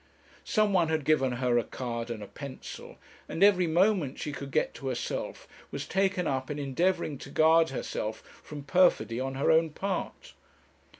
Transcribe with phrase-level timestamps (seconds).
[0.45, 2.97] Some one had given her a card and a pencil,
[3.29, 7.69] and every moment she could get to herself was taken up in endeavouring to guard
[7.69, 10.33] herself from perfidy on her own part.